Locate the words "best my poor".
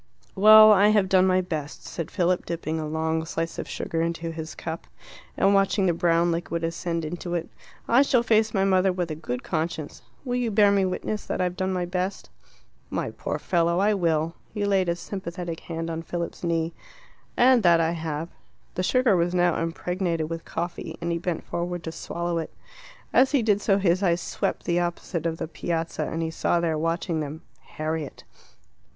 11.85-13.37